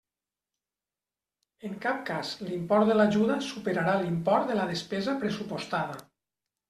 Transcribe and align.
En 1.69 1.75
cap 1.83 1.99
cas 2.07 2.31
l'import 2.47 2.89
de 2.93 2.95
l'ajuda 2.99 3.35
superarà 3.49 3.95
l'import 4.07 4.51
de 4.53 4.57
la 4.61 4.67
despesa 4.75 5.15
pressupostada. 5.25 6.01